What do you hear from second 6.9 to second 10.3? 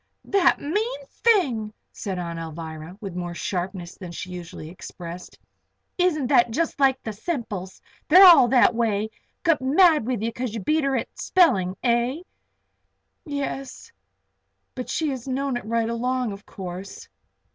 the Semples? They're all that way. Got mad with you